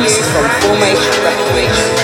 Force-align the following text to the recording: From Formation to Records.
From 0.00 0.48
Formation 0.62 1.12
to 1.12 1.20
Records. 1.20 1.99